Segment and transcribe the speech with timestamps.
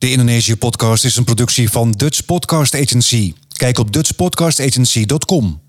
[0.00, 3.34] De Indonesië-podcast is een productie van Dutch Podcast Agency.
[3.52, 5.60] Kijk op dutchpodcastagency.com.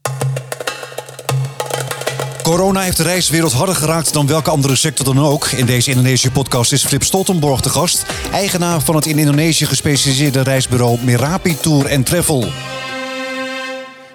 [2.44, 5.48] Corona heeft de reiswereld harder geraakt dan welke andere sector dan ook.
[5.48, 11.00] In deze Indonesië-podcast is Flip Stoltenborg de gast, eigenaar van het in Indonesië gespecialiseerde reisbureau
[11.04, 12.48] Merapi Tour Travel.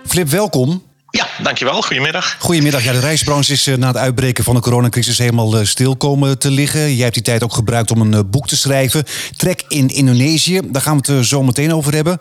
[0.07, 0.86] Flip, welkom.
[1.17, 1.83] Ja, dankjewel.
[1.83, 2.37] Goedemiddag.
[2.39, 2.85] Goedemiddag.
[2.85, 6.39] Ja, de reisbranche is eh, na het uitbreken van de coronacrisis helemaal eh, stil komen
[6.39, 6.95] te liggen.
[6.95, 9.05] Jij hebt die tijd ook gebruikt om een eh, boek te schrijven.
[9.37, 10.61] Trek in Indonesië.
[10.65, 12.19] Daar gaan we het zo meteen over hebben.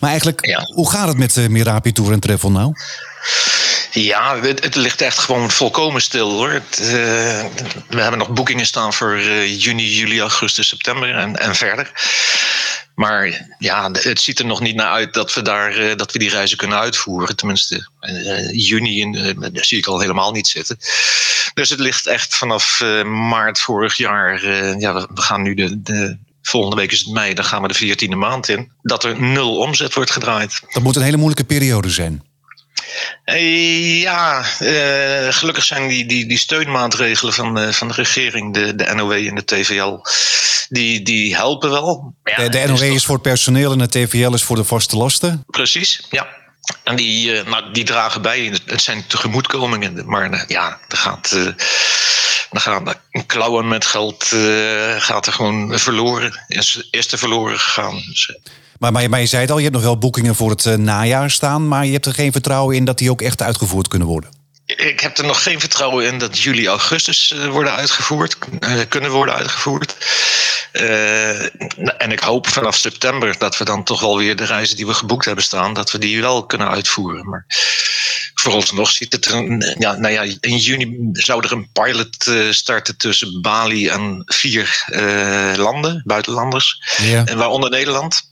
[0.00, 2.74] Maar eigenlijk, hoe gaat het met Mirapi Tour en Travel nou?
[3.94, 6.50] Ja, het, het, ligt echt gewoon volkomen stil hoor.
[6.50, 6.78] Het,
[7.88, 11.90] we hebben nog boekingen staan voor juni, juli, augustus, september en, en verder.
[12.94, 16.18] Maar ja, het ziet er nog niet naar uit dat we, daar, eh, dat we
[16.18, 17.36] die reizen kunnen uitvoeren.
[17.36, 17.88] Tenminste,
[18.52, 20.76] juni uh, zie ik al helemaal niet zitten.
[21.54, 24.46] Dus het ligt echt vanaf maart vorig jaar.
[24.78, 28.08] ja, we, gaan nu de, de volgende week is het mei, dan gaan we de
[28.08, 28.72] 14e maand in.
[28.82, 30.60] Dat er nul omzet wordt gedraaid.
[30.68, 32.22] Dat moet een hele moeilijke periode zijn.
[33.24, 34.42] Ja,
[35.30, 39.44] gelukkig zijn die, die, die steunmaatregelen van, van de regering, de, de NOW en de
[39.44, 39.98] TVL,
[40.68, 42.14] die, die helpen wel.
[42.24, 44.96] Ja, de, de NOW is voor het personeel en de TVL is voor de vaste
[44.96, 45.44] lasten?
[45.46, 46.26] Precies, ja.
[46.84, 48.58] En die, uh, nou, die dragen bij.
[48.66, 50.08] Het zijn tegemoetkomingen.
[50.08, 51.32] Maar uh, ja, er gaat.
[51.34, 51.44] Uh,
[52.50, 52.94] dan gaan
[53.26, 54.24] klauwen met geld
[54.98, 56.44] gaat er gewoon verloren.
[56.48, 57.94] Is, is er verloren gegaan.
[57.94, 58.36] Dus,
[58.82, 61.30] maar, maar, maar, je zei het al, je hebt nog wel boekingen voor het najaar
[61.30, 61.68] staan.
[61.68, 64.30] Maar je hebt er geen vertrouwen in dat die ook echt uitgevoerd kunnen worden.
[64.66, 68.38] Ik heb er nog geen vertrouwen in dat juli, augustus worden uitgevoerd,
[68.88, 69.96] kunnen worden uitgevoerd.
[70.72, 71.42] Uh,
[72.02, 74.94] en ik hoop vanaf september dat we dan toch wel weer de reizen die we
[74.94, 77.28] geboekt hebben staan, dat we die wel kunnen uitvoeren.
[77.28, 77.44] Maar
[78.34, 79.74] vooralsnog ziet het er.
[79.78, 84.84] Ja, nou ja, in juni zou er een pilot uh, starten tussen Bali en vier
[84.88, 87.24] uh, landen, buitenlanders, ja.
[87.24, 88.30] en waaronder Nederland.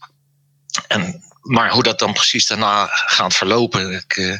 [0.90, 4.36] En maar hoe dat dan precies daarna gaat verlopen, ik, uh,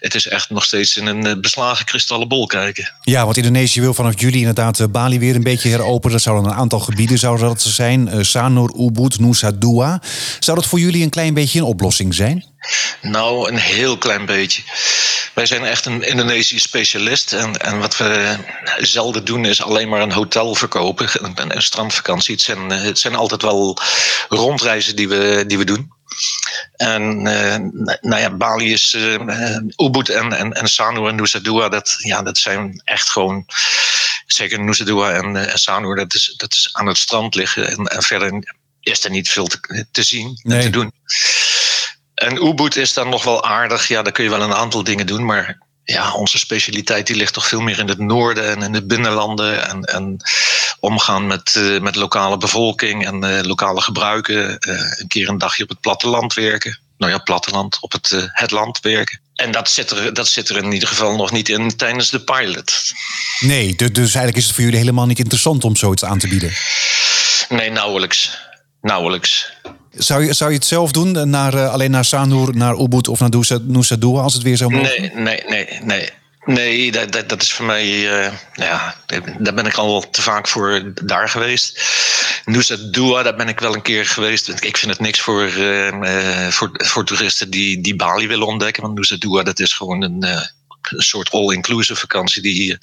[0.00, 2.92] het is echt nog steeds in een eh, beslagen kristallen bol kijken.
[3.00, 6.12] Ja, want Indonesië wil vanaf juli inderdaad eh, Bali weer een beetje heropenen.
[6.12, 8.08] Dat zouden een aantal gebieden zouden dat zijn.
[8.08, 10.00] Uh, Sanur, Ubud, Nusa Dua.
[10.38, 12.44] Zou dat voor jullie een klein beetje een oplossing zijn?
[13.00, 14.62] Nou, een heel klein beetje.
[15.34, 17.32] Wij zijn echt een Indonesisch specialist.
[17.32, 18.36] En, en wat we
[18.78, 21.08] zelden doen is alleen maar een hotel verkopen.
[21.12, 22.34] Een, een strandvakantie.
[22.34, 23.78] Het zijn, het zijn altijd wel
[24.28, 25.92] rondreizen die we, die we doen.
[26.76, 27.56] En uh,
[28.00, 32.22] nou ja, Bali is uh, Ubud en, en, en Sanur en Nusa Dua, dat, ja,
[32.22, 33.46] dat zijn echt gewoon,
[34.26, 37.68] zeker Nusa Dua en, uh, en Sanur, dat is, dat is aan het strand liggen.
[37.68, 40.92] En, en verder is er niet veel te, te zien en te doen.
[42.14, 43.88] En Ubud is dan nog wel aardig.
[43.88, 45.24] Ja, daar kun je wel een aantal dingen doen.
[45.24, 48.86] Maar ja, onze specialiteit die ligt toch veel meer in het noorden en in de
[48.86, 49.68] binnenlanden.
[49.68, 50.16] En, en
[50.80, 54.56] omgaan met, uh, met lokale bevolking en uh, lokale gebruiken.
[54.68, 56.78] Uh, een keer een dagje op het platteland werken.
[56.98, 59.20] Nou ja, platteland, op het, het land werken.
[59.34, 62.20] En dat zit, er, dat zit er in ieder geval nog niet in tijdens de
[62.20, 62.92] pilot.
[63.40, 66.28] Nee, dus, dus eigenlijk is het voor jullie helemaal niet interessant om zoiets aan te
[66.28, 66.52] bieden?
[67.48, 68.38] Nee, nauwelijks.
[68.80, 69.52] Nauwelijks.
[69.96, 71.30] Zou je, zou je het zelf doen?
[71.30, 73.30] Naar, alleen naar Sanur, naar Ubud of naar
[73.62, 75.14] Nusa Dua als het weer zo mogelijk?
[75.14, 76.10] Nee, nee, nee, nee.
[76.44, 77.86] Nee, dat, dat, dat, is voor mij.
[77.86, 78.94] Uh, ja,
[79.38, 81.82] daar ben ik al te vaak voor daar geweest.
[82.44, 84.48] Nusa Dua, daar ben ik wel een keer geweest.
[84.48, 88.82] Ik vind het niks voor, uh, voor, voor toeristen die, die Bali willen ontdekken.
[88.82, 92.42] Want Nusa Dua, dat is gewoon een, een soort all-inclusive vakantie.
[92.42, 92.78] Die,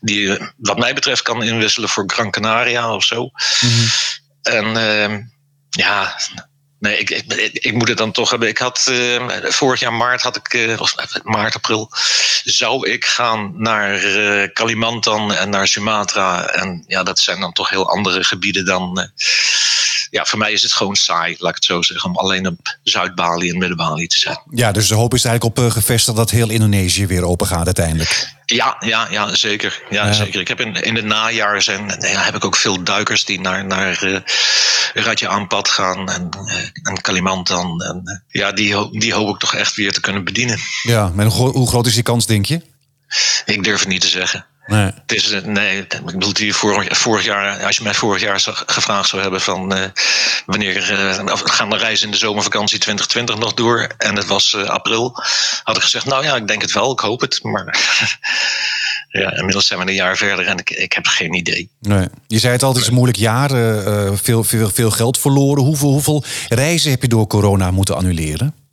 [0.00, 3.22] die, wat mij betreft, kan inwisselen voor Gran Canaria of zo.
[3.22, 3.30] Mm
[3.70, 3.86] -hmm.
[4.42, 5.20] En ehm,
[5.74, 6.16] ja,
[6.78, 8.48] Nee, ik, ik, ik, moet het dan toch hebben.
[8.48, 11.90] Ik had uh, vorig jaar maart had ik, uh, of maart, april,
[12.44, 14.00] zou ik gaan naar
[14.48, 16.46] Kalimantan en naar Sumatra.
[16.46, 19.10] En ja, dat zijn dan toch heel andere gebieden dan.
[20.14, 22.78] Ja, voor mij is het gewoon saai, laat ik het zo zeggen, om alleen op
[22.82, 24.38] Zuid-Bali en Midden-Bali te zijn.
[24.50, 28.32] Ja, dus de hoop is eigenlijk op gevestigd dat heel Indonesië weer open gaat uiteindelijk.
[28.46, 29.82] Ja, ja, ja zeker.
[29.90, 30.40] Ja, zeker.
[30.40, 33.64] Ik heb in, in het najaar zijn, ja, heb ik ook veel duikers die naar,
[33.64, 34.18] naar uh,
[34.94, 37.82] Radje Aanpad gaan en, uh, en Kalimantan.
[37.82, 40.58] En, uh, ja, die, die hoop ik toch echt weer te kunnen bedienen.
[40.82, 42.60] Ja, maar hoe groot is die kans, denk je?
[43.44, 44.46] Ik durf het niet te zeggen.
[44.66, 44.84] Nee.
[44.84, 49.08] Het is, nee, ik bedoel, die vorig, vorig, jaar, als je mij vorig jaar gevraagd
[49.08, 49.84] zou hebben van uh,
[50.46, 54.64] wanneer uh, gaan de reizen in de zomervakantie 2020 nog door en het was uh,
[54.64, 55.22] april,
[55.62, 57.78] had ik gezegd, nou ja, ik denk het wel, ik hoop het, maar
[59.20, 61.70] ja, inmiddels zijn we een jaar verder en ik, ik heb geen idee.
[61.80, 62.08] Nee.
[62.26, 63.50] Je zei het al, het is een moeilijk jaar,
[64.16, 65.64] veel, veel, veel geld verloren.
[65.64, 68.63] Hoeveel, hoeveel reizen heb je door corona moeten annuleren?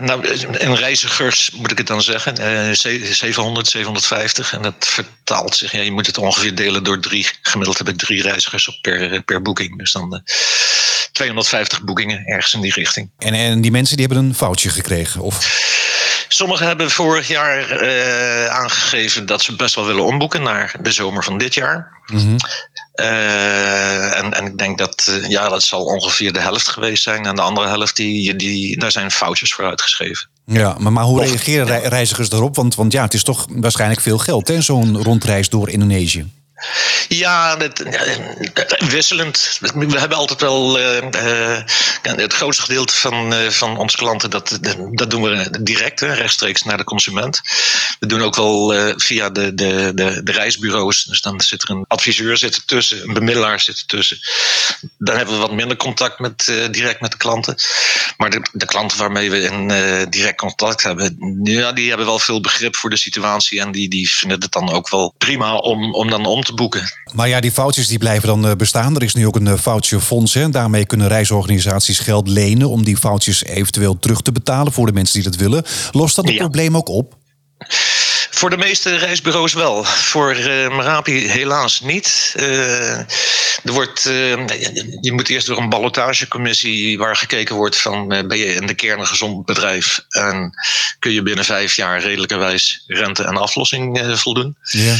[0.00, 0.26] Nou,
[0.58, 2.72] in reizigers moet ik het dan zeggen, uh,
[3.12, 4.52] 700, 750.
[4.52, 7.28] En dat vertaalt zich, ja, je moet het ongeveer delen door drie.
[7.42, 9.78] Gemiddeld heb ik drie reizigers op per, per boeking.
[9.78, 10.22] Dus dan
[11.12, 13.10] 250 boekingen ergens in die richting.
[13.18, 15.20] En, en die mensen die hebben een foutje gekregen?
[15.20, 15.64] Of?
[16.28, 21.24] Sommigen hebben vorig jaar uh, aangegeven dat ze best wel willen omboeken naar de zomer
[21.24, 22.00] van dit jaar.
[22.06, 22.36] Mm
[23.00, 27.26] uh, en, en ik denk dat uh, ja, dat zal ongeveer de helft geweest zijn.
[27.26, 30.28] En de andere helft, die, die, daar zijn foutjes voor uitgeschreven.
[30.46, 32.56] Ja, maar, maar hoe reageren reizigers daarop?
[32.56, 36.26] Want, want ja, het is toch waarschijnlijk veel geld, zo'n rondreis door Indonesië.
[37.08, 37.56] Ja,
[38.78, 39.58] wisselend.
[39.60, 41.58] We hebben altijd wel uh,
[42.02, 44.58] het grootste gedeelte van, uh, van onze klanten, dat,
[44.90, 47.40] dat doen we direct, rechtstreeks naar de consument.
[47.98, 51.04] We doen ook wel via de, de, de, de, reisbureaus.
[51.04, 54.18] Dus dan zit er een adviseur zit ertussen, een bemiddelaar zit ertussen.
[54.98, 57.54] Dan hebben we wat minder contact met, direct met de klanten.
[58.16, 59.68] Maar de, de klanten waarmee we in
[60.10, 63.60] direct contact hebben, ja, die hebben wel veel begrip voor de situatie.
[63.60, 66.82] En die, die vinden het dan ook wel prima om, om dan om te boeken.
[67.14, 68.96] Maar ja, die foutjes die blijven dan eh, bestaan.
[68.96, 70.34] Er is nu ook een eh, foutjefonds.
[70.34, 70.50] Hè.
[70.50, 75.14] Daarmee kunnen reisorganisaties geld lenen om die foutjes eventueel terug te betalen voor de mensen
[75.14, 75.64] die dat willen.
[75.92, 77.16] Lost dat het probleem ook op?
[78.30, 79.84] Voor de meeste reisbureaus wel.
[79.84, 82.34] Voor uh, Merapi helaas niet.
[82.36, 82.98] Uh,
[83.66, 84.46] er wordt, uh,
[85.00, 89.00] je moet eerst door een ballotagecommissie waar gekeken wordt van ben je in de kern
[89.00, 90.50] een gezond bedrijf en
[90.98, 94.56] kun je binnen vijf jaar redelijkerwijs rente en aflossing voldoen.
[94.62, 94.96] Ja.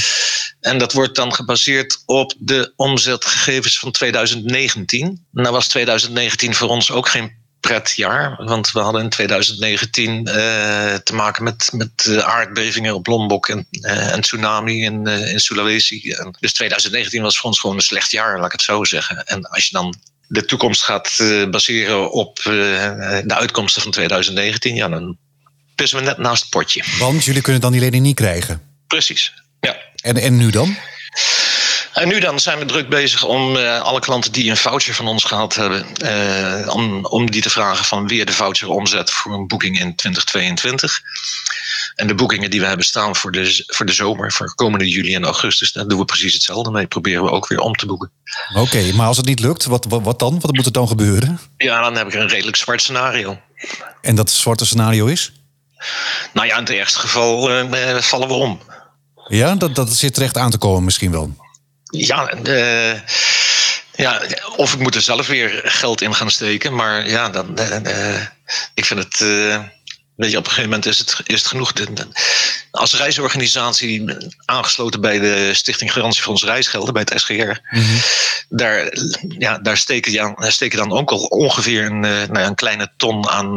[0.61, 5.27] En dat wordt dan gebaseerd op de omzetgegevens van 2019.
[5.33, 8.45] Nou was 2019 voor ons ook geen pretjaar.
[8.45, 10.25] Want we hadden in 2019 uh,
[10.95, 16.11] te maken met, met aardbevingen op Lombok en, uh, en tsunami in, in Sulawesi.
[16.11, 19.25] En dus 2019 was voor ons gewoon een slecht jaar, laat ik het zo zeggen.
[19.25, 19.95] En als je dan
[20.29, 21.17] de toekomst gaat
[21.51, 25.17] baseren op de uitkomsten van 2019, ja, dan
[25.75, 26.85] pissen we net naast het potje.
[26.99, 28.63] Want jullie kunnen dan die lening niet krijgen?
[28.87, 29.77] Precies, ja.
[29.97, 30.77] En, en nu dan?
[31.97, 35.09] En nu dan zijn we druk bezig om uh, alle klanten die een voucher van
[35.09, 39.33] ons gehad hebben, uh, om, om die te vragen van weer de voucher omzet voor
[39.33, 41.01] een boeking in 2022.
[41.95, 45.15] En de boekingen die we hebben staan voor de, voor de zomer, voor komende juli
[45.15, 46.87] en augustus, daar doen we precies hetzelfde mee.
[46.87, 48.11] Proberen we ook weer om te boeken.
[48.55, 50.41] Oké, maar als het niet lukt, wat, wat, wat dan?
[50.41, 51.41] Wat moet er dan gebeuren?
[51.57, 53.41] Ja, dan heb ik een redelijk zwart scenario.
[54.01, 55.33] En dat zwarte scenario is?
[56.33, 58.61] Nou ja, in het ergste geval uh, vallen we om.
[59.29, 61.46] Ja, dat, dat zit terecht aan te komen misschien wel.
[61.91, 62.31] Ja,
[63.97, 64.23] ja,
[64.57, 66.75] of ik moet er zelf weer geld in gaan steken.
[66.75, 68.21] Maar ja, dan, uh,
[68.75, 69.21] ik vind het.
[69.21, 69.63] Uh,
[70.17, 71.73] weet je, op een gegeven moment is het, is het genoeg.
[72.71, 74.05] Als reisorganisatie
[74.45, 78.01] aangesloten bij de Stichting Garantie voor ons Reisgelden, bij het SGR, mm -hmm.
[78.49, 78.93] daar,
[79.39, 82.93] ja, daar, steken, ja, daar steken dan ook al ongeveer een, nou ja, een kleine
[82.97, 83.57] ton aan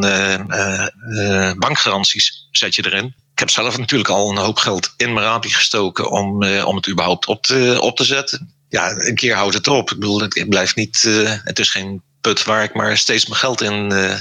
[1.58, 6.12] bankgaranties zet je erin ik heb zelf natuurlijk al een hoop geld in Merapi gestoken
[6.12, 8.54] om, uh, om het überhaupt op te, op te zetten.
[8.70, 9.92] Ja, een keer houdt het op.
[9.92, 11.04] Ik bedoel, het blijft niet.
[11.08, 14.16] Uh, het is geen put waar ik maar steeds mijn geld in, uh,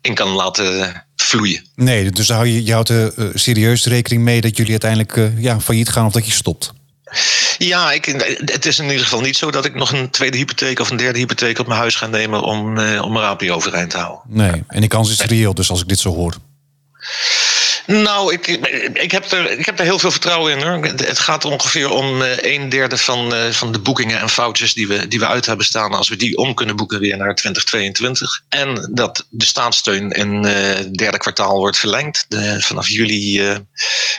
[0.00, 1.66] in kan laten vloeien.
[1.74, 5.88] Nee, dus hou je, je houdt er serieus rekening mee dat jullie uiteindelijk ja, failliet
[5.88, 6.72] gaan of dat je stopt.
[7.58, 8.04] Ja, ik,
[8.44, 10.96] het is in ieder geval niet zo dat ik nog een tweede hypotheek of een
[10.96, 14.22] derde hypotheek op mijn huis ga nemen om, om Merapi overeind te houden.
[14.28, 16.34] Nee, en die kans is reëel, dus als ik dit zo hoor.
[17.92, 18.46] Nou, ik,
[18.92, 20.62] ik, heb er, ik heb er heel veel vertrouwen in.
[20.62, 20.84] Hoor.
[20.84, 24.88] Het gaat ongeveer om uh, een derde van, uh, van de boekingen en foutjes die
[24.88, 25.94] we, die we uit hebben staan.
[25.94, 28.42] Als we die om kunnen boeken weer naar 2022.
[28.48, 32.26] En dat de staatssteun in uh, het derde kwartaal wordt verlengd.
[32.58, 33.58] Vanaf juli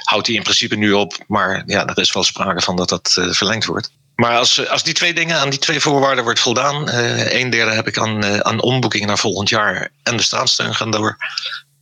[0.04, 1.18] houdt die in principe nu op.
[1.28, 3.92] Maar ja, er is wel sprake van dat dat verlengd wordt.
[4.16, 7.88] Maar als, als die twee dingen aan die twee voorwaarden wordt voldaan, een derde heb
[7.88, 11.18] ik aan, aan omboekingen naar volgend jaar en de staatssteun gaan door,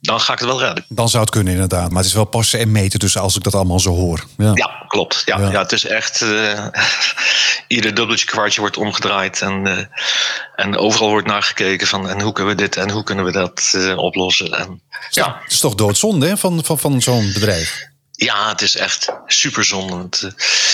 [0.02, 0.86] dan ga ik het wel redden.
[0.90, 1.90] Dan zou het kunnen, inderdaad.
[1.90, 4.26] Maar het is wel passen en meten, dus als ik dat allemaal zo hoor.
[4.38, 5.22] Ja, ja klopt.
[5.26, 5.62] Ja, ja.
[5.62, 6.22] het is echt.
[6.22, 6.66] Uh,
[7.68, 9.42] ieder dubbeltje kwartje wordt omgedraaid.
[9.42, 9.78] En, uh,
[10.56, 12.10] en overal wordt nagekeken van.
[12.10, 14.52] En hoe kunnen we dit en hoe kunnen we dat uh, oplossen.
[14.54, 15.40] En, ja.
[15.44, 17.90] Het is toch doodzonde hè, van, van, van zo'n bedrijf?
[18.24, 20.34] Ja, het is echt super zonde.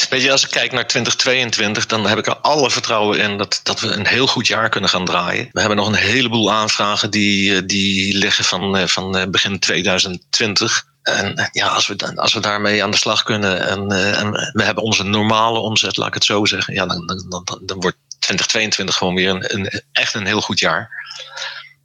[0.10, 3.60] Weet je, als ik kijk naar 2022, dan heb ik er alle vertrouwen in dat,
[3.63, 5.50] dat we een heel goed jaar kunnen gaan draaien.
[5.51, 9.60] We hebben nog een heleboel aanvragen die, eh, die liggen van, eh, van eh, begin
[9.60, 10.86] 2020.
[11.04, 14.84] En ja, als we, als we daarmee aan de slag kunnen en, en we hebben
[14.84, 18.96] onze normale omzet, laat ik het zo zeggen, ja, dan, dan, dan, dan wordt 2022
[18.96, 20.89] gewoon weer een, een, echt een heel goed jaar.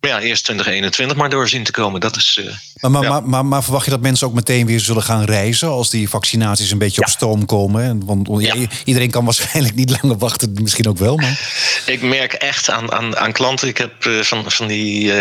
[0.02, 2.00] Maar ja, eerst 2021 maar doorzien te komen.
[2.00, 2.40] Dat is,
[2.80, 5.68] maar, maar, maar, maar, maar, verwacht je dat mensen ook meteen weer zullen gaan reizen
[5.68, 8.04] als die vaccinaties een beetje op stoom komen?
[8.04, 8.28] Want
[8.84, 11.16] iedereen kan waarschijnlijk niet langer wachten, misschien ook wel.
[11.16, 11.40] Maar...
[11.86, 13.68] Ik merk echt aan, aan, aan klanten.
[13.68, 15.12] Ik heb van, van, die,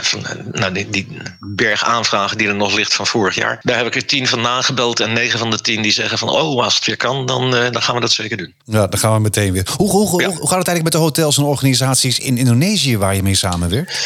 [0.00, 1.06] van nou, die, die
[1.40, 3.58] berg aanvragen die er nog ligt van vorig jaar.
[3.62, 6.28] Daar heb ik er tien van nagebeld en negen van de tien die zeggen van
[6.28, 8.54] oh, als het weer kan, dan, dan gaan we dat zeker doen.
[8.64, 9.66] Ja, dan gaan we meteen weer.
[9.76, 13.14] Hoe, hoe, hoe, hoe gaat het eigenlijk met de hotels en organisaties in Indonesië waar
[13.14, 14.05] je mee samenwerkt?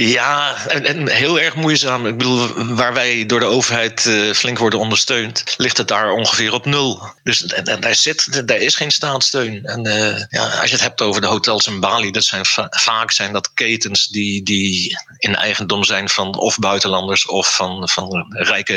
[0.00, 2.06] Ja, en, en, heel erg moeizaam.
[2.06, 6.52] Ik bedoel, waar wij door de overheid uh, flink worden ondersteund, ligt het daar ongeveer
[6.52, 7.02] op nul.
[7.22, 9.64] Dus en, daar, zit, daar is geen staatssteun.
[9.64, 13.10] En uh, ja, als je het hebt over de hotels in Bali, dat zijn vaak
[13.10, 18.74] zijn dat ketens die, die in eigendom zijn van of buitenlanders of van, van rijke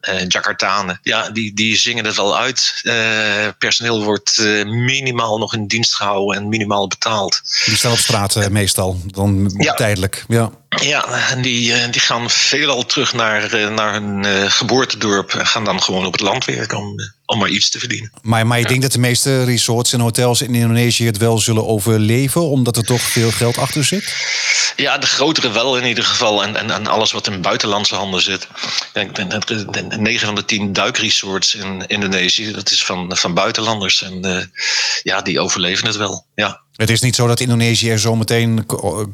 [0.00, 0.98] uh, Jakartanen.
[1.02, 2.82] Ja, die, die zingen het wel uit.
[3.58, 7.40] personeel wordt minimaal nog in dienst gehouden en minimaal betaald.
[7.64, 10.24] Die staan op straat meestal, dan tijdelijk.
[10.28, 10.50] Ja.
[10.68, 15.46] Ja, en die, eh, die gaan veelal terug naar, eh, naar hun uh, geboortedorp en
[15.46, 18.12] gaan dan gewoon op het land werken om, om maar iets te verdienen.
[18.22, 21.66] Maar, maar je denkt dat de meeste resorts en hotels in Indonesië het wel zullen
[21.66, 24.14] overleven, omdat er toch veel geld achter zit?
[24.76, 26.42] Ja, de grotere wel in ieder geval.
[26.42, 28.48] En, en, en alles wat in buitenlandse handen zit.
[29.88, 34.02] Negen van de tien duikresorts in Indonesië, dat is van, van buitenlanders.
[34.02, 34.50] En
[35.02, 36.26] ja, die overleven het wel.
[36.34, 36.60] Ja.
[36.78, 38.66] Het is niet zo dat Indonesië er zometeen,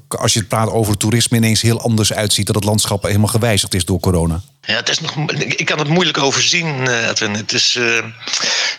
[0.09, 2.47] als je het praat over toerisme, ineens heel anders uitziet.
[2.47, 4.41] Dat het landschap helemaal gewijzigd is door corona.
[4.61, 7.35] Ja, het is nog, ik kan het moeilijk overzien, uh, Edwin.
[7.35, 8.05] Het is, uh,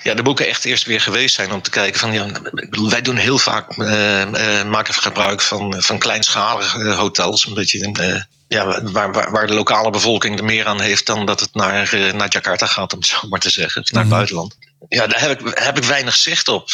[0.04, 2.28] ja, de boeken echt eerst weer geweest zijn om te kijken van, ja,
[2.90, 7.48] wij doen heel vaak, uh, maken gebruik van, van kleinschalige hotels.
[7.48, 11.40] Een beetje, ja, waar, waar, waar, de lokale bevolking er meer aan heeft dan dat
[11.40, 13.82] het naar, naar Jakarta gaat, om het zo maar te zeggen.
[13.82, 14.18] Naar het mhm.
[14.18, 14.56] buitenland.
[14.90, 16.70] Ja, daar heb ik, heb ik weinig zicht op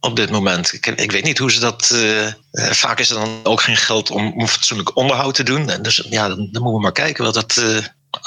[0.00, 0.72] op dit moment.
[0.72, 1.90] Ik, ik, weet niet hoe ze dat.
[1.94, 5.70] Uh, vaak is er dan ook geen geld om, om fatsoenlijk onderhoud te doen.
[5.70, 7.56] En dus ja, dan, moeten we maar kijken wat dat.
[7.56, 7.76] Uh,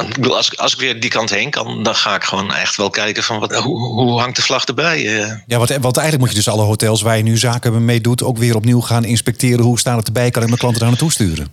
[0.07, 2.75] ik bedoel, als, als ik weer die kant heen kan, dan ga ik gewoon echt
[2.75, 5.01] wel kijken van wat, hoe, hangt de vlag erbij.
[5.47, 8.23] Ja, wat, wat eigenlijk moet je dus alle hotels waar je nu zaken mee doet,
[8.23, 9.65] ook weer opnieuw gaan inspecteren.
[9.65, 10.31] Hoe staan het erbij?
[10.31, 11.51] Kan ik mijn klanten daar naartoe sturen?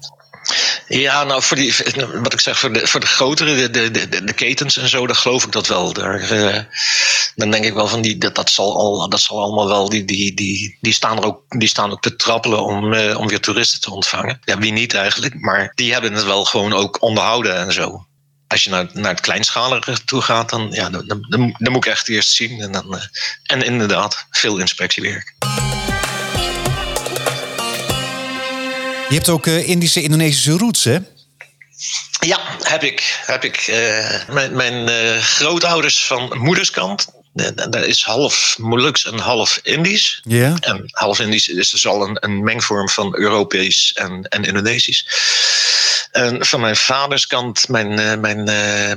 [0.89, 1.75] Ja, nou, voor die,
[2.23, 5.17] wat ik zeg, voor de, voor de grotere, de, de, de, ketens en zo, dan
[5.17, 5.93] geloof ik dat wel.
[5.93, 6.59] Daar, uh,
[7.35, 10.05] dan denk ik wel van, die, dat, dat, zal al, dat zal allemaal wel, die,
[10.05, 13.41] die, die, die, staan er ook, die staan ook te trappelen om, uh, om weer
[13.41, 14.41] toeristen te ontvangen.
[14.45, 18.05] Ja, wie niet eigenlijk, maar die hebben het wel gewoon ook onderhouden en zo.
[18.47, 21.93] Als je naar, naar het kleinschalige toe gaat, dan, ja, dan, dan, dan, moet ik
[21.93, 22.61] echt eerst zien.
[22.61, 23.01] En, dan, uh,
[23.43, 25.35] en inderdaad, veel inspectiewerk.
[29.11, 30.99] Je hebt ook uh, Indische, Indonesische roots, hè?
[32.21, 33.21] Ja, heb ik.
[33.27, 33.67] Heb ik.
[33.69, 37.07] Uh, mijn mijn uh, grootouders van moederskant,
[37.55, 40.21] dat is half Moluks en half Indisch.
[40.23, 40.57] Ja.
[40.61, 45.07] En half Indisch is dus al een, een mengvorm van Europees en, en Indonesisch.
[46.11, 48.45] En van mijn vaderskant, mijn, mijn,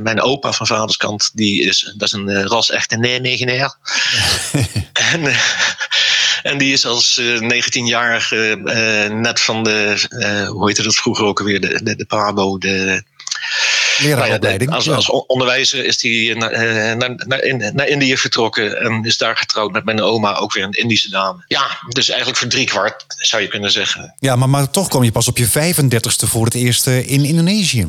[0.03, 3.75] mijn opa van vaderskant, die is, dat is een ras echte nee-negenair.
[5.12, 5.36] en
[6.43, 11.25] en die is als 19-jarige eh, eh, net van de, eh, hoe heette dat vroeger
[11.25, 13.03] ook alweer, de, de, de PABO, de...
[13.97, 14.69] Leraaropleiding.
[14.69, 16.51] Nou ja, als, als, onderwijzer is hij naar,
[16.97, 20.71] naar, naar, naar, Indië vertrokken en is daar getrouwd met mijn oma, ook weer een
[20.71, 21.43] Indische dame.
[21.47, 24.15] Ja, dus eigenlijk voor drie kwart zou je kunnen zeggen.
[24.19, 27.88] Ja, maar, maar toch kom je pas op je 35ste voor het eerst in Indonesië.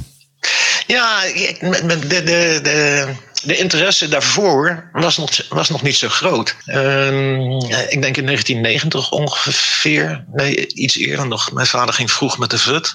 [0.86, 3.08] Ja, de, de, de,
[3.44, 6.56] de interesse daarvoor was nog, was nog niet zo groot.
[6.64, 7.50] Ehm,
[7.88, 11.52] ik denk in 1990 ongeveer, nee, iets eerder nog.
[11.52, 12.94] Mijn vader ging vroeg met de VUT.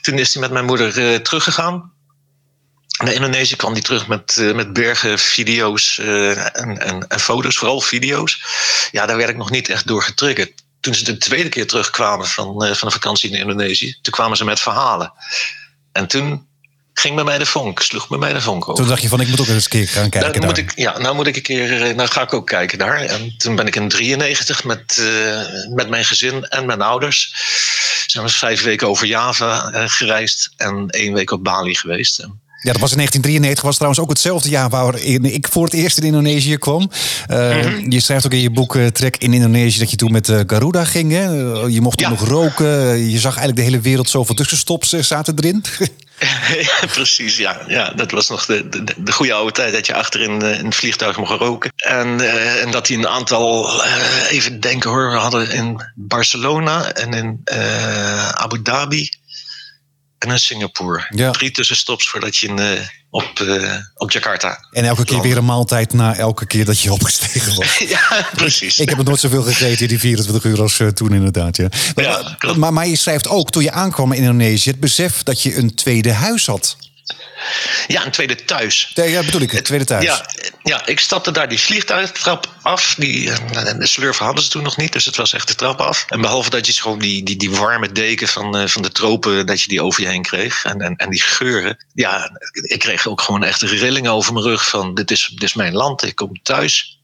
[0.00, 1.92] Toen is hij met mijn moeder uh, teruggegaan.
[3.04, 7.56] Naar Indonesië kwam hij terug met, uh, met bergen video's uh, en, en, en, foto's,
[7.56, 8.44] vooral video's.
[8.90, 10.52] Ja, daar werd ik nog niet echt door getriggerd.
[10.80, 14.44] Toen ze de tweede keer terugkwamen van, van de vakantie in Indonesië, toen kwamen ze
[14.44, 15.12] met verhalen.
[15.92, 16.48] En toen
[16.94, 18.74] ging bij mij de vonk, sloeg bij mij de vonk over.
[18.74, 20.72] Toen dacht je van, ik moet ook eens een keer gaan kijken nou, moet ik,
[20.74, 23.00] Ja, nou moet ik een keer, eh, nou ga ik ook kijken daar.
[23.00, 25.40] En toen ben ik in 93 met, uh,
[25.74, 27.34] met mijn gezin en mijn ouders.
[28.06, 32.28] Zijn we vijf weken over Java uh, gereisd en één week op Bali geweest.
[32.62, 35.98] Ja, dat was in 1993, was trouwens ook hetzelfde jaar waarin ik voor het eerst
[35.98, 36.90] in Indonesië kwam.
[37.30, 40.28] Uh, Je schrijft ook in je boek uh, Trek in Indonesië dat je toen met
[40.28, 41.12] uh, Garuda ging.
[41.12, 41.24] Hè?
[41.66, 42.66] je mocht toen nog roken.
[43.10, 45.64] Je zag eigenlijk de hele wereld zoveel tussenstops zaten erin.
[46.68, 47.64] ja, precies, ja.
[47.68, 47.90] ja.
[47.90, 50.74] Dat was nog de, de, de goede oude tijd dat je achter in, in het
[50.74, 51.72] vliegtuig mocht roken.
[51.76, 56.92] En, uh, en dat die een aantal, uh, even denken hoor, we hadden in Barcelona
[56.92, 59.10] en in uh, Abu Dhabi
[60.18, 61.06] en in Singapore.
[61.08, 61.30] Ja.
[61.30, 62.58] Drie tussenstops voordat je in,
[63.10, 63.32] op,
[63.96, 64.66] op Jakarta.
[64.70, 67.78] En elke keer weer een maaltijd na elke keer dat je opgestegen was.
[67.88, 68.78] ja, precies.
[68.78, 71.56] Ik heb nog nooit zoveel gegeten, die 24 uur als toen inderdaad.
[71.56, 71.68] Ja.
[71.94, 74.70] ja maar, maar je schrijft ook, toen je aankwam in Indonesië...
[74.70, 76.76] het besef dat je een tweede huis had.
[77.86, 78.90] Ja, een tweede thuis.
[78.94, 80.04] Ja, bedoel ik, een tweede thuis.
[80.04, 80.26] Ja,
[80.62, 82.94] ja, ik stapte daar die vliegtuigtrap af.
[82.98, 85.80] Die, eh, de slurven hadden ze toen nog niet, dus het was echt de trap
[85.80, 86.04] af.
[86.08, 89.62] En behalve dat je gewoon die, die, die warme deken van, van de tropen, dat
[89.62, 90.64] je die over je heen kreeg.
[90.64, 91.86] En, en, en die geuren.
[91.94, 95.54] Ja, ik kreeg ook gewoon echt rillingen over mijn rug van dit is, dit is
[95.54, 97.00] mijn land, ik kom thuis.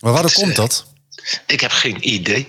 [0.00, 0.86] Maar waarom komt dat?
[1.46, 2.48] Ik heb geen idee.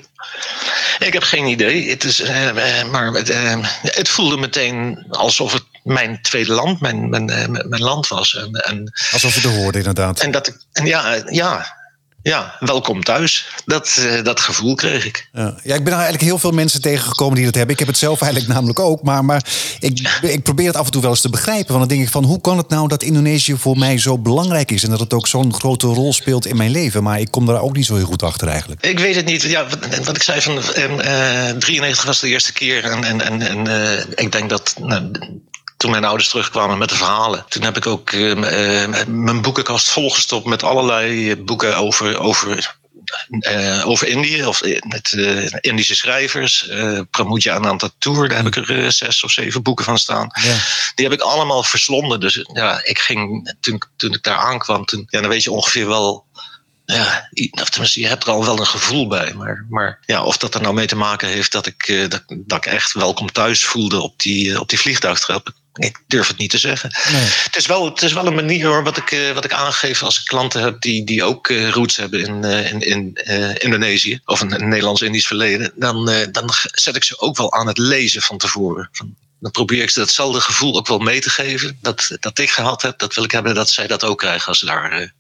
[1.00, 1.90] Ik heb geen idee.
[1.90, 7.10] Het, is, uh, maar het, uh, het voelde meteen alsof het mijn tweede land, mijn,
[7.10, 7.26] mijn,
[7.70, 8.36] mijn land was.
[8.36, 10.20] En, en, alsof het er hoorde, inderdaad.
[10.20, 11.78] En dat ik, en ja, ja,
[12.28, 13.48] ja, welkom thuis.
[13.66, 15.30] Dat, uh, dat gevoel kreeg ik.
[15.34, 15.56] Ja.
[15.64, 17.74] ja, ik ben eigenlijk heel veel mensen tegengekomen die dat hebben.
[17.74, 19.04] Ik heb het zelf eigenlijk namelijk ook.
[19.04, 19.44] Maar, maar
[19.80, 21.68] ik, ik probeer het af en toe wel eens te begrijpen.
[21.68, 24.72] Want dan denk ik van, hoe kan het nou dat Indonesië voor mij zo belangrijk
[24.72, 24.84] is?
[24.84, 27.04] En dat het ook zo'n grote rol speelt in mijn leven.
[27.04, 28.86] Maar ik kom daar ook niet zo heel goed achter eigenlijk.
[28.86, 29.42] Ik weet het niet.
[29.42, 32.84] Ja, wat, wat ik zei van, uh, 93 was de eerste keer.
[32.84, 34.76] En, en, en, en uh, ik denk dat...
[34.80, 35.12] Nou,
[35.78, 37.46] toen mijn ouders terugkwamen met de verhalen.
[37.50, 38.36] Toen heb ik ook uh,
[39.08, 42.76] mijn boekenkast volgestopt met allerlei boeken over, over
[43.30, 46.68] uh, over Indië, of met uh, Indische schrijvers.
[46.70, 50.30] Uh, Pramuja Ananta Tour, daar heb ik er zes of zeven boeken van staan.
[50.42, 50.56] Ja.
[50.96, 52.20] Die heb ik allemaal verslonden.
[52.20, 55.88] Dus ja, ik ging, toen, toen ik daar aankwam, toen, ja, dan weet je ongeveer
[55.88, 56.26] wel
[56.86, 59.34] ja, of tenminste, je hebt er al wel een gevoel bij.
[59.34, 62.58] Maar, maar ja, of dat er nou mee te maken heeft dat ik, dat, dat
[62.58, 65.54] ik echt welkom thuis voelde op die, op die vliegtuigtrap.
[65.78, 66.90] Ik durf het niet te zeggen.
[67.12, 67.22] Nee.
[67.22, 70.04] Het, is wel, het is wel een manier hoor, wat ik, eh, wat ik aangeef
[70.04, 73.14] als ik klanten heb die, die ook uh, roots hebben in, uh, in, in
[73.58, 75.72] Indonesië of een, een Nederlands-Indisch verleden.
[75.76, 78.90] Dan, dan zet ik ze ook wel aan het lezen van tevoren.
[78.92, 81.78] Van, dan probeer ik ze datzelfde gevoel ook wel mee te geven.
[81.82, 84.60] Dat, dat ik gehad heb, dat wil ik hebben dat zij dat ook krijgen als
[84.60, 85.14] ze daar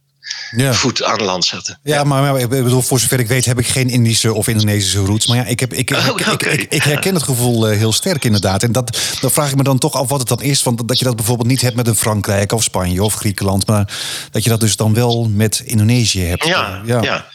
[0.55, 0.73] ja.
[0.73, 1.79] voet aan land zetten.
[1.83, 5.27] Ja, maar ik bedoel, voor zover ik weet heb ik geen Indische of Indonesische roots.
[5.27, 8.25] Maar ja, ik, heb, ik, oh, ik, ik, ik, herken het gevoel eh, heel sterk
[8.25, 8.63] inderdaad.
[8.63, 10.63] En dat, dan vraag ik me dan toch af wat het dan is.
[10.63, 13.67] Want dat je dat bijvoorbeeld niet hebt met een Frankrijk of Spanje of Griekenland.
[13.67, 13.93] Maar
[14.31, 16.45] dat je dat dus dan wel met Indonesië hebt.
[16.45, 17.01] Ja, ja.
[17.01, 17.25] ja.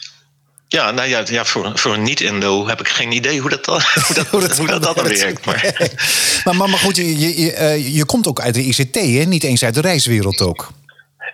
[0.67, 3.81] Ja, nou ja, ja voor, voor een niet-Indo heb ik geen idee hoe dat, hoe
[4.13, 5.45] dat, hoe dat, hoe dat, dat werkt.
[5.45, 5.75] Maar.
[6.43, 9.23] maar, maar, maar goed, je, je, je, eh, je komt ook uit de ICT, hè?
[9.23, 10.71] niet eens uit de reiswereld ook.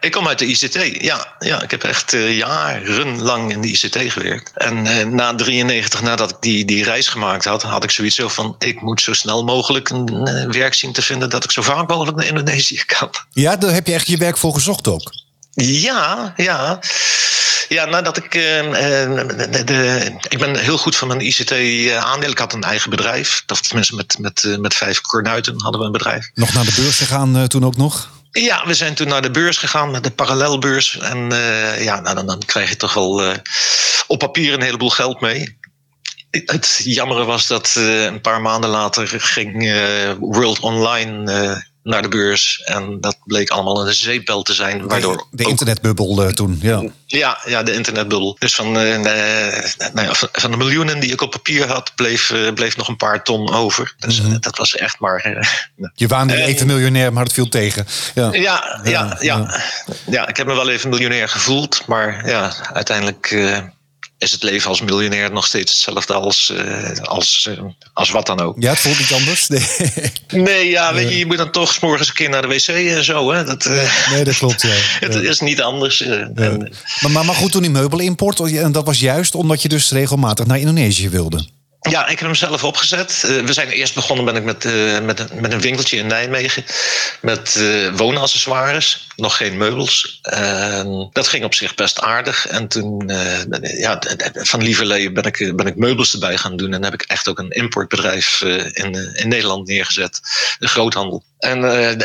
[0.02, 1.36] Ik kom uit de ICT, ja.
[1.40, 4.52] ja ik heb echt uh, jarenlang in de ICT gewerkt.
[4.54, 8.28] En uh, na 93, nadat ik die, die reis gemaakt had, had ik zoiets zo
[8.28, 8.56] van...
[8.60, 11.30] ik moet zo snel mogelijk een uh, werk zien te vinden...
[11.30, 13.10] dat ik zo vaak mogelijk naar Indonesië kan.
[13.30, 15.12] Ja, daar heb je echt je werk voor gezocht ook?
[15.54, 16.80] Ja, ja.
[17.70, 18.32] Ja, nadat ik.
[18.32, 22.30] de, de, ik ben heel goed van mijn ICT-aandeel.
[22.30, 23.44] Ik had een eigen bedrijf.
[23.46, 26.30] Dat tenminste met, met, met vijf kornuiten hadden we een bedrijf.
[26.34, 28.10] Nog naar de beurs gegaan toen ook nog?
[28.42, 30.98] Ja, we zijn toen naar de beurs gegaan, naar de parallelbeurs.
[30.98, 33.34] En uh, ja, nou, dan, dan krijg je toch wel uh,
[34.08, 35.58] op papier een heleboel geld mee.
[36.30, 39.74] Het jammere was dat uh, een paar maanden later ging
[40.20, 42.62] World Online naar de beurs.
[42.66, 44.88] En dat bleek allemaal een zeepbel te zijn.
[44.88, 46.84] Waardoor de, internetbubbel uh, toen, ja.
[47.06, 47.40] ja.
[47.46, 48.36] Ja, de internetbubbel.
[48.40, 48.98] Dus van, uh,
[49.94, 52.96] nou ja, van de miljoenen die ik op papier had, bleef, uh, bleef nog een
[52.96, 53.96] paar ton over.
[53.98, 54.40] Dus mm -hmm.
[54.40, 55.48] dat was echt maar...
[55.96, 57.88] Je waande even miljonair, maar het viel tegen.
[58.16, 58.30] Ja.
[58.34, 59.62] Ja, ja, ja,
[60.06, 60.28] ja.
[60.28, 61.84] ik heb me wel even miljonair gevoeld.
[61.88, 63.36] Maar ja, uiteindelijk
[64.20, 68.40] is het leven als miljonair nog steeds hetzelfde als, uh, als, uh, als wat dan
[68.40, 68.56] ook.
[68.60, 69.48] Ja, het voelt niet anders.
[69.48, 69.66] Nee,
[70.46, 73.04] nee ja, weet je, je moet dan toch morgens een keer naar de wc en
[73.04, 73.32] zo.
[73.32, 73.44] Hè?
[73.44, 74.62] Dat, uh, nee, dat klopt.
[74.62, 74.70] Ja.
[75.08, 76.02] het is niet anders.
[76.02, 76.34] En,
[77.00, 80.46] maar, maar, maar goed, toen die meubelimport, en dat was juist omdat je dus regelmatig
[80.46, 81.48] naar Indonesië wilde.
[81.82, 83.24] Ja, ik heb hem zelf opgezet.
[83.26, 86.64] Uh, we zijn eerst begonnen ben ik met, uh, met, met een winkeltje in Nijmegen.
[87.22, 90.20] Met uh, woonaccessoires, nog geen meubels.
[91.12, 92.48] dat ging op zich best aardig.
[92.48, 93.12] En toen,
[93.62, 94.02] ja,
[94.34, 96.74] van lieverlee ben ik, ben ik meubels erbij gaan doen.
[96.74, 100.20] En heb ik echt ook een importbedrijf in, in Nederland neergezet.
[100.60, 101.24] De groothandel.
[101.38, 101.62] En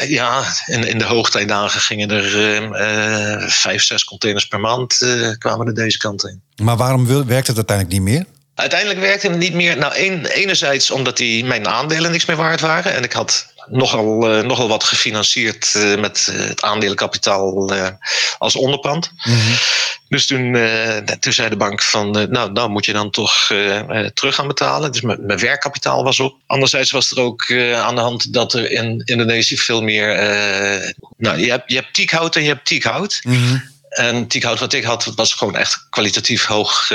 [0.08, 4.98] ja, in, in de hoogtijdagen gingen er vijf, zes containers per maand
[5.38, 6.42] kwamen er deze kant in.
[6.62, 8.24] Maar waarom werkt het uiteindelijk niet meer?
[8.54, 9.76] Uiteindelijk werkte het niet meer.
[9.76, 12.94] Nou, een, enerzijds omdat die, mijn aandelen niks meer waard waren.
[12.94, 17.72] En ik had nogal, uh, nogal wat gefinancierd uh, met uh, het aandelenkapitaal
[18.38, 19.10] als onderpand.
[19.24, 19.54] Mm -hmm.
[20.08, 20.56] Dus toen,
[21.20, 23.46] toen zei de bank van, nou, nou moet je dan toch
[24.14, 24.92] terug gaan betalen.
[24.92, 26.36] Dus mijn werkkapitaal was op.
[26.46, 30.06] Anderzijds was er ook aan de hand dat er in Indonesië veel meer...
[31.16, 33.20] nou, je hebt, je hebt en je hebt tiekhout.
[33.22, 33.73] Mm -hmm.
[33.94, 36.88] En teakhout wat ik had, was gewoon echt kwalitatief hoog,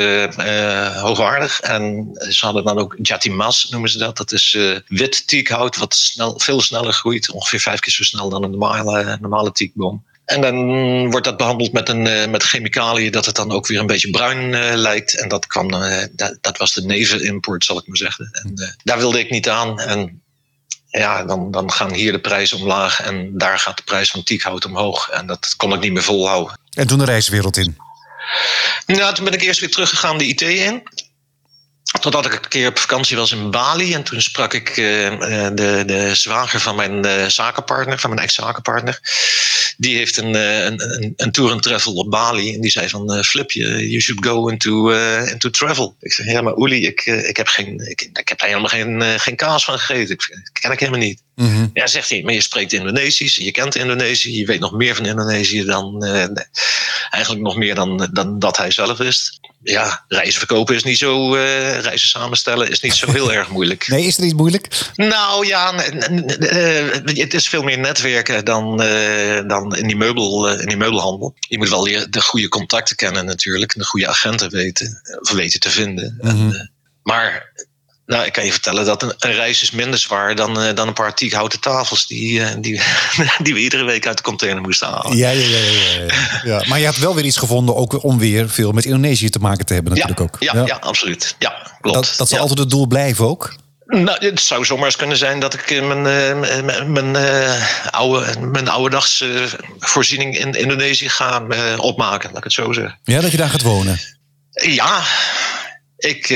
[0.93, 1.59] hoogwaardig.
[1.59, 4.17] En ze hadden dan ook Jatimas, noemen ze dat.
[4.17, 4.57] Dat is
[4.87, 7.31] wit teakhout, wat snel, veel sneller groeit.
[7.31, 10.05] Ongeveer vijf keer zo snel dan een normale, normale teakboom.
[10.25, 13.87] En dan wordt dat behandeld met, een, met chemicaliën dat het dan ook weer een
[13.87, 15.19] beetje bruin lijkt.
[15.19, 15.71] En dat, kwam,
[16.11, 18.29] dat, dat, was de nevenimport, zal ik maar zeggen.
[18.31, 19.79] En daar wilde ik niet aan.
[19.79, 20.21] En
[20.89, 24.65] ja, dan, dan gaan hier de prijzen omlaag en daar gaat de prijs van tiekhout
[24.65, 25.09] omhoog.
[25.09, 26.57] En dat kon ik niet meer volhouden.
[26.79, 27.77] En toen de reiswereld in?
[28.85, 30.83] Nou, toen ben ik eerst weer teruggegaan de IT in.
[31.99, 33.93] Totdat ik een keer op vakantie was in Bali.
[33.93, 38.99] En toen sprak ik de, de zwager van mijn zakenpartner, van mijn ex-zakenpartner
[39.79, 42.53] die heeft een, eh, een, een, een tour en travel op Bali.
[42.53, 45.95] En die zei van, uh, Flip, you, you should go into, uh, into travel.
[45.99, 49.19] Ik zeg, ja, maar Uli, ik, ik, heb, geen, ik, ik heb daar helemaal geen,
[49.19, 50.13] geen kaas van gegeten.
[50.13, 51.21] Ik, dat ken ik helemaal niet.
[51.35, 54.95] Mm Ja, zegt hij, maar je spreekt Indonesisch, je kent Indonesië, je weet nog meer
[54.95, 56.03] van Indonesië dan,
[57.09, 59.39] eigenlijk nog meer dan, dan dat hij zelf wist.
[59.63, 63.87] Ja, reizen verkopen is niet zo, reizen samenstellen is niet zo heel erg moeilijk.
[63.87, 64.91] Nee, is het niet moeilijk?
[64.95, 65.75] Nou ja,
[67.03, 68.77] het is veel meer netwerken dan,
[69.47, 71.35] dan in die, meubel, eh, in die meubelhandel.
[71.39, 73.73] Je moet wel de goede contacten kennen natuurlijk.
[73.73, 76.17] De goede agenten weten, of weten te vinden.
[76.21, 76.55] en, mhm.
[76.55, 76.61] eh,
[77.03, 77.51] maar
[78.09, 80.87] nou, ik kan je vertellen dat een, een reis is minder zwaar dan, uh, dan
[80.87, 82.81] een paar houten tafels die, uh, die,
[83.43, 85.17] die we iedere week uit de container moesten halen.
[85.17, 86.07] Ja, ja, ja, ja, ja.
[86.43, 86.63] ja.
[86.67, 89.65] Maar je had wel weer iets gevonden ook om weer veel met Indonesië te maken
[89.65, 90.37] te hebben natuurlijk ja, ook.
[90.39, 90.75] Ja, ja.
[90.81, 91.35] absoluut.
[91.39, 91.97] Ja, klopt.
[91.97, 93.55] Dat, dat zal altijd het doel blijven ook?
[93.85, 97.15] Nou, het zou zomaar eens kunnen zijn dat ik mijn, uh, mijn, mijn,
[97.91, 99.43] oude, mijn oude uh,
[99.79, 101.43] voorziening in Indonesië ga
[101.77, 102.99] opmaken, laat ik het zo zeggen.
[103.03, 103.99] Ja, dat je daar gaat wonen?
[104.51, 105.03] Ja,
[105.99, 106.29] ik,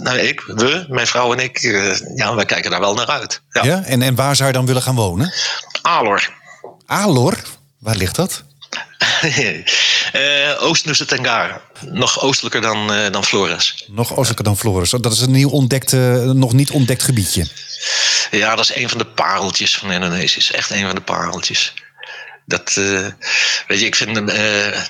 [0.00, 1.60] nou, ik we, mijn vrouw en ik,
[2.14, 3.40] ja, wij kijken daar wel naar uit.
[3.50, 3.82] Ja, ja?
[3.84, 5.32] En, en waar zou je dan willen gaan wonen?
[5.82, 6.28] Alor.
[6.86, 7.36] Alor?
[7.78, 8.42] Waar ligt dat?
[10.12, 11.60] uh, Oost-Nusa Tenggara.
[11.80, 13.84] Nog oostelijker dan, uh, dan Flores.
[13.88, 14.90] Nog oostelijker dan Flores.
[14.90, 17.46] Dat is een nieuw ontdekt, uh, nog niet ontdekt gebiedje.
[18.30, 20.38] Ja, dat is een van de pareltjes van Indonesië.
[20.38, 21.74] Is echt een van de pareltjes.
[22.50, 23.06] Dat, uh,
[23.66, 24.84] weet je, ik vind, uh,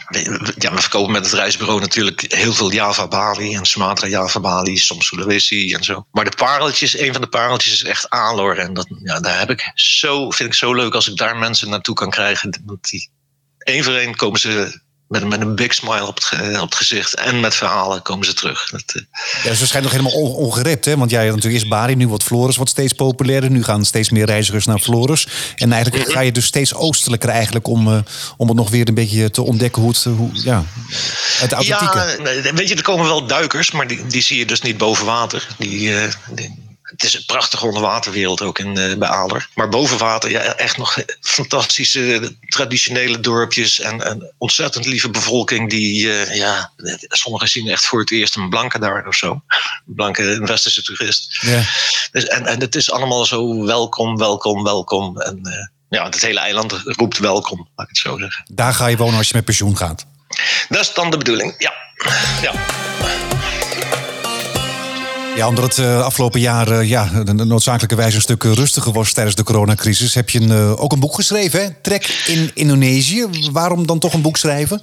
[0.59, 4.79] ja, we verkopen met het reisbureau natuurlijk heel veel Java Bali en Sumatra Java Bali,
[4.79, 6.07] soms Sulawesi en zo.
[6.11, 8.59] Maar de pareltjes, een van de pareltjes is echt Alor.
[8.59, 11.71] En dat, ja, daar heb ik zo, vind ik zo leuk als ik daar mensen
[11.71, 12.61] naartoe kan krijgen.
[12.65, 13.11] Want die,
[13.59, 17.15] één voor één komen ze met, met een big smile op het, op het gezicht.
[17.15, 18.71] En met verhalen komen ze terug.
[18.71, 19.03] Dat, uh...
[19.45, 20.85] Ja, ze schijnt nog helemaal on, ongerept.
[20.85, 20.97] Hè?
[20.97, 23.51] Want jij had natuurlijk eerst Bari, nu wordt Flores wat steeds populairder.
[23.51, 25.27] Nu gaan steeds meer reizigers naar Flores.
[25.57, 26.13] En eigenlijk mhm.
[26.13, 27.99] ga je dus steeds oostelijker eigenlijk om, uh,
[28.37, 30.65] om het nog weer een beetje te ontdekken hoe het, hoe, ja,
[31.39, 32.19] het authentieke.
[32.43, 35.07] Ja, weet je, er komen wel duikers, maar die, die zie je dus niet boven
[35.07, 35.47] water.
[35.59, 39.49] Die, uh, die het is een prachtige onderwaterwereld ook in, uh, bij Aler.
[39.55, 43.81] Maar boven water, ja, echt nog fantastische traditionele dorpjes.
[43.81, 46.73] En een ontzettend lieve bevolking die, uh, ja,
[47.09, 49.31] sommigen zien echt voor het eerst een blanke daar of zo.
[49.31, 51.39] Een blanke een westerse toerist.
[51.41, 51.63] Ja.
[52.11, 55.21] Dus, en, en het is allemaal zo welkom, welkom, welkom.
[55.21, 55.53] En uh,
[55.89, 58.45] ja, het hele eiland roept welkom, laat ik het zo zeggen.
[58.53, 60.07] Daar ga je wonen als je met pensioen gaat?
[60.69, 61.73] Dat is dan de bedoeling, ja.
[62.43, 62.53] ja.
[65.37, 69.43] Ja, omdat het uh, afgelopen jaar uh, ja, noodzakelijkerwijs een stuk rustiger was tijdens de
[69.43, 71.77] coronacrisis, heb je een, ook een boek geschreven?
[71.83, 73.27] Trek in Indonesië.
[73.53, 74.83] Waarom dan toch een boek schrijven?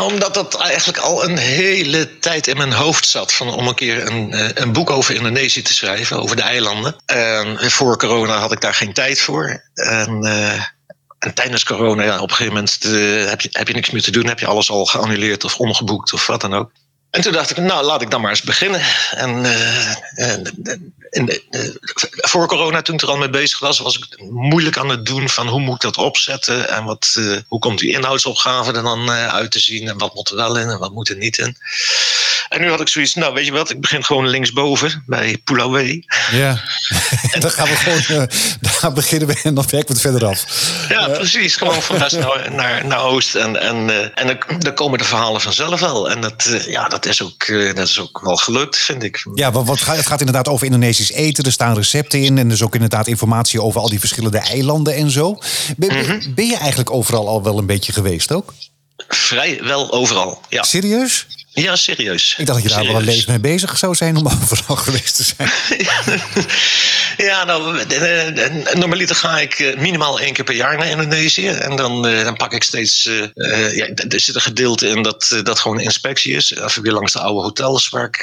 [0.00, 3.32] Omdat dat eigenlijk al een hele tijd in mijn hoofd zat.
[3.32, 6.96] Van om een keer een, een boek over Indonesië te schrijven, over de eilanden.
[7.06, 9.62] En voor corona had ik daar geen tijd voor.
[9.74, 10.24] En,
[11.18, 12.82] en tijdens corona, ja, op een gegeven moment
[13.28, 14.26] heb, je, heb je niks meer te doen.
[14.26, 16.70] Heb je alles al geannuleerd of omgeboekt of wat dan ook.
[17.10, 18.80] En toen dacht ik, nou laat ik dan maar eens beginnen.
[19.10, 20.44] En uh,
[22.10, 25.28] voor corona, toen ik er al mee bezig was, was ik moeilijk aan het doen
[25.28, 29.10] van hoe moet ik dat opzetten en wat, uh, hoe komt die inhoudsopgave er dan
[29.10, 31.56] uit te zien en wat moet er wel in en wat moet er niet in.
[32.48, 36.04] En nu had ik zoiets, nou weet je wat, ik begin gewoon linksboven bij Pulauwe.
[36.32, 36.60] Ja,
[37.32, 38.28] en dan gaan we gewoon,
[38.80, 40.44] daar beginnen we en dan werken we het verder af.
[40.88, 44.98] Ja, precies, gewoon van west naar, naar, naar oost en, en, en dan, dan komen
[44.98, 46.10] de verhalen vanzelf wel.
[46.10, 49.26] En dat, ja, dat is, ook, eh, dat is ook wel gelukt, vind ik.
[49.34, 51.44] Ja, wat, wat, het gaat inderdaad over Indonesisch eten.
[51.44, 52.38] Er staan recepten in.
[52.38, 55.38] En dus ook inderdaad informatie over al die verschillende eilanden en zo.
[55.76, 56.34] Ben, mhm.
[56.34, 58.52] ben je eigenlijk overal al wel een beetje geweest ook?
[59.08, 60.62] Vrij wel overal, ja.
[60.62, 61.26] Serieus?
[61.62, 62.34] Ja, serieus.
[62.38, 65.16] Ik dacht dat je daar wel een leven mee bezig zou zijn om overal geweest
[65.16, 65.50] te zijn.
[67.28, 67.84] ja, nou,
[68.74, 71.48] normaliter ga ik eh, minimaal één keer per jaar naar Indonesië.
[71.48, 73.06] En dan, eh, dan pak ik steeds.
[73.06, 76.50] Uh, ja, er zit een gedeelte in dat, dat gewoon inspectie is.
[76.50, 78.20] Even weer langs de oude hotels waar ik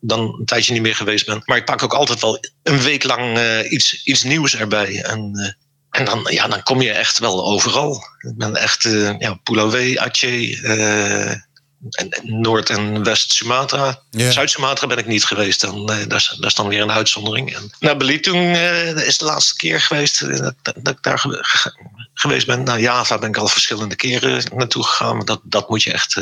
[0.00, 1.42] dan een tijdje niet meer geweest ben.
[1.44, 3.38] Maar ik pak ook altijd wel een week lang
[3.68, 5.02] iets, iets nieuws erbij.
[5.02, 5.56] En
[5.90, 8.04] En dan, ja, dan kom je echt wel overal.
[8.18, 14.02] Ik ben echt uh, ja, Pulawe, Aceh, uh, en, Noord- en West-Sumatra.
[14.10, 15.60] Zuid-Sumatra ben ik niet geweest.
[15.60, 17.54] Dan, uh, daar, is, dan weer een uitzondering.
[17.56, 18.56] En naar Belitung
[18.96, 21.24] is de laatste keer geweest dat, dat, ik daar
[22.14, 22.62] geweest ben.
[22.62, 25.24] Naar Java ben ik al verschillende keren naartoe gegaan.
[25.24, 26.20] Dat, dat moet je echt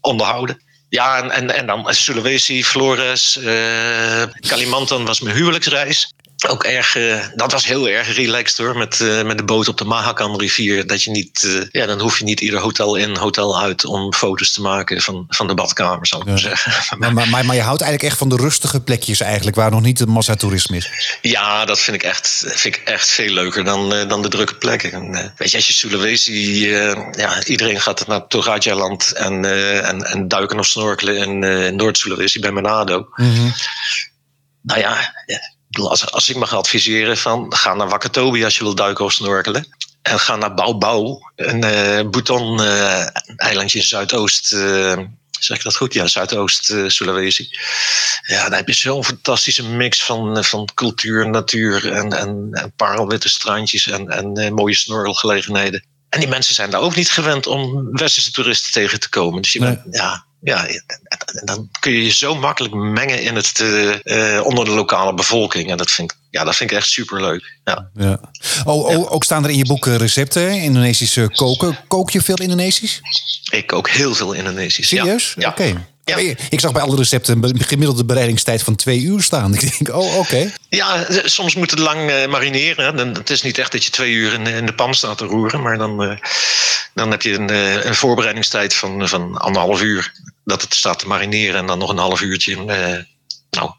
[0.00, 0.62] onderhouden.
[0.88, 3.38] Ja, en, en, en dan Sulawesi, Flores,
[4.40, 6.12] Kalimantan was mijn huwelijksreis
[6.46, 8.76] ook erg, uh, dat was heel erg relaxed hoor.
[8.76, 10.86] Met, uh, met de boot op de Mahakan rivier.
[10.86, 14.14] Dat je niet, uh, ja, dan hoef je niet ieder hotel in, hotel uit om
[14.14, 16.32] foto's te maken van, van de badkamer, zou ik ja.
[16.32, 16.72] maar zeggen.
[16.98, 19.98] Maar, maar, maar, je houdt eigenlijk echt van de rustige plekjes eigenlijk, waar nog niet
[19.98, 21.18] de massatoerisme is.
[21.22, 24.92] Ja, dat vind ik echt, vind ik echt veel leuker dan, dan de drukke plekken.
[24.92, 26.68] En, weet je, als je Sulawesi,
[27.12, 29.44] ja, iedereen gaat naar Toraja-land en,
[29.84, 33.08] en, en duiken of snorkelen in Noord-Sulawesi bij Manado.
[33.14, 33.52] Mm -hmm.
[34.62, 35.14] Nou ja,
[35.70, 39.76] als, als ik mag adviseren van ga naar Wakatobi als je wil duiken of snorkelen.
[40.02, 44.52] En ga naar Baobao, een uh, Bhutan uh, eilandje in Zuidoost.
[44.52, 44.98] Uh,
[45.38, 45.94] zeg ik dat goed?
[45.94, 47.48] Ja, Zuidoost Sulawesi.
[48.22, 53.28] Ja, dan heb je zo'n fantastische mix van, van cultuur, natuur en, en, en parelwitte
[53.28, 55.86] strandjes en, en mooie snorkelgelegenheden.
[56.08, 59.42] En die mensen zijn daar ook niet gewend om westerse toeristen tegen te komen.
[59.42, 59.80] Dus je nee.
[59.82, 60.66] bent, ja, ja,
[61.44, 65.70] dan kun je je zo makkelijk mengen in het, uh, onder de lokale bevolking.
[65.70, 67.58] En dat vind ik, ja, dat vind ik echt superleuk.
[67.64, 67.88] Ja.
[67.94, 68.20] Ja.
[68.64, 71.78] Oh, oh, ook staan er in je boek recepten, Indonesische koken.
[71.88, 73.00] Kook je veel Indonesisch?
[73.50, 74.88] Ik kook heel veel Indonesisch.
[74.88, 75.34] Serieus?
[75.36, 75.48] Ja.
[75.48, 75.86] Oké.
[76.08, 76.34] Ja.
[76.48, 79.54] Ik zag bij alle recepten een gemiddelde bereidingstijd van twee uur staan.
[79.54, 80.52] Ik denk, oh, oké.
[80.68, 83.14] Ja, soms moet het lang uh, marineren.
[83.14, 85.62] Het is niet echt dat je twee uur in, in de pan staat te roeren.
[85.62, 86.16] Maar dan, uh,
[86.94, 90.12] dan heb je een, uh, een voorbereidingstijd van, van anderhalf uur.
[90.44, 91.60] Dat het staat te marineren.
[91.60, 92.56] En dan nog een half uurtje
[93.50, 93.70] nou,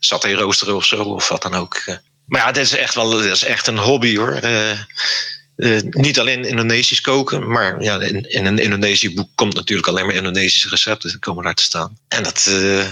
[0.00, 1.02] saté roosteren of zo.
[1.02, 1.82] Of wat dan ook.
[2.26, 4.40] Maar ja, dit is echt wel dit is echt een hobby hoor.
[5.56, 10.06] Uh, niet alleen Indonesisch koken, maar ja, in, in, een Indonesisch boek komt natuurlijk alleen
[10.06, 11.98] maar Indonesische recepten komen daar te staan.
[12.08, 12.86] En dat, uh,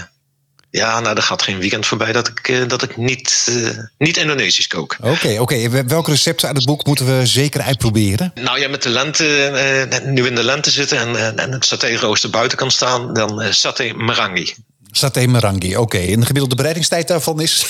[0.69, 3.51] ja, nou, er gaat geen weekend voorbij dat ik, uh, dat ik niet,
[3.97, 4.97] niet Indonesisch kook.
[4.99, 5.55] Oké, okay, oké.
[5.67, 5.85] Okay.
[5.85, 8.31] Welke recepten uit het boek moeten we zeker uitproberen?
[8.35, 12.57] Nou ja, met de lente, nu in de lente zitten en, en het saté-rooster buiten
[12.57, 14.55] kan staan, dan saté merangi.
[14.95, 15.79] Saté Marangi, oké.
[15.81, 16.13] Okay.
[16.13, 17.65] En de gemiddelde bereidingstijd daarvan is?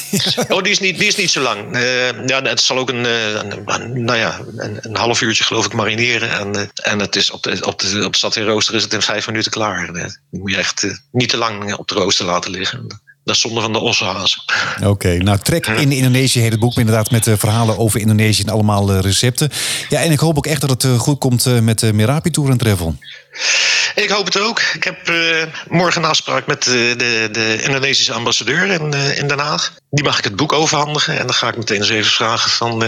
[0.50, 1.76] oh, die is niet, die is niet zo lang.
[1.76, 6.32] Uh, ja, het zal ook een, een nou ja, een, half uurtje geloof ik marineren.
[6.32, 8.94] En, uh, en het is op de, op de, op de saté rooster is het
[8.94, 9.94] in vijf minuten klaar.
[9.94, 13.02] Die moet je echt niet te lang op de rooster laten liggen.
[13.24, 14.44] Dat is zonde van de ossenhazen.
[14.78, 18.50] Oké, okay, nou Trek in Indonesië heet het boek inderdaad met verhalen over Indonesië en
[18.50, 19.50] allemaal recepten.
[19.90, 22.58] Ja, en ik hoop ook echt dat het goed komt met de Merapi Tour en
[22.58, 22.96] Travel.
[23.96, 24.62] Ik hoop het ook.
[24.74, 25.14] Ik heb
[25.70, 29.74] morgen een afspraak met de, de, de Indonesische ambassadeur in, in Den Haag.
[29.90, 31.20] Die mag ik het boek overhandigen.
[31.20, 32.84] En dan ga ik meteen eens even vragen van...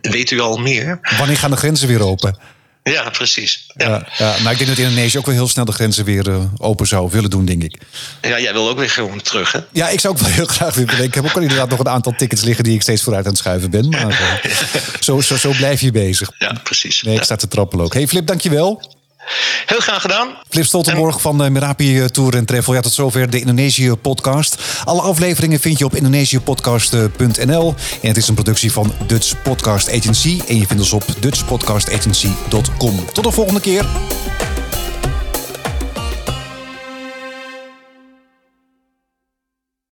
[0.00, 1.00] Weet u al meer?
[1.18, 2.38] Wanneer gaan de grenzen weer open?
[2.82, 3.66] Ja, precies.
[3.76, 3.88] Ja.
[3.88, 6.44] Ja, ja, nou, ik denk dat Indonesië ook wel heel snel de grenzen weer uh,
[6.56, 7.80] open zou willen doen, denk ik.
[8.20, 9.58] Ja, jij wil ook weer gewoon terug, hè?
[9.72, 11.00] Ja, ik zou ook wel heel graag weer.
[11.00, 13.30] Ik heb ook al inderdaad nog een aantal tickets liggen die ik steeds vooruit aan
[13.30, 13.88] het schuiven ben.
[13.88, 14.52] Maar uh,
[15.00, 16.30] zo, zo, zo blijf je bezig.
[16.38, 17.02] Ja, precies.
[17.02, 17.94] Nee, ik sta te trappelen ook.
[17.94, 18.82] Hey Flip, dankjewel.
[19.66, 20.28] Heel graag gedaan.
[20.48, 22.74] Flip Stoltenborg van de Merapi Tour en Travel.
[22.74, 24.56] Ja, tot zover de Indonesië podcast.
[24.84, 27.74] Alle afleveringen vind je op indonesiëpodcast.nl.
[28.02, 30.40] En het is een productie van Dutch Podcast Agency.
[30.48, 33.04] En je vindt ons op dutchpodcastagency.com.
[33.12, 33.86] Tot de volgende keer.